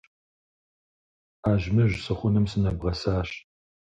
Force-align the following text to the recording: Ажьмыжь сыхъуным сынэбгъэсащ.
Ажьмыжь 1.51 1.97
сыхъуным 2.03 2.45
сынэбгъэсащ. 2.51 3.29